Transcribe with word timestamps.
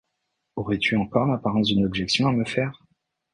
Aurais-tu 0.55 0.95
encore 0.97 1.27
l’apparence 1.27 1.67
d’une 1.67 1.85
objection 1.85 2.27
à 2.27 2.31
me 2.31 2.43
faire? 2.43 2.83